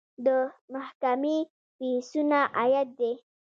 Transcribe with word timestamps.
د 0.25 0.27
محکمې 0.73 1.37
فیسونه 1.75 2.39
عاید 2.57 2.87
دی 2.99 3.13